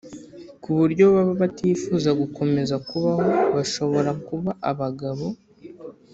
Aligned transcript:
ku 0.61 0.69
buryo 0.77 1.05
baba 1.13 1.33
batifuza 1.41 2.09
gukomeza 2.21 2.75
kubaho 2.87 3.29
Bashobora 3.55 4.11
kuba 4.27 4.51
abagabo 4.71 5.27